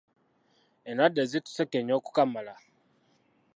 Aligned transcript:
Endwadde 0.89 1.23
zitusenkenya 1.31 1.93
okukamala. 1.99 2.53